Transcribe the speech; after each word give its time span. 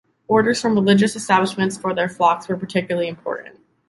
Orders 0.27 0.59
from 0.59 0.73
religious 0.73 1.15
establishments 1.15 1.77
for 1.77 1.93
their 1.93 2.09
flocks 2.09 2.47
were 2.47 2.57
particularly 2.57 3.07
important. 3.07 3.59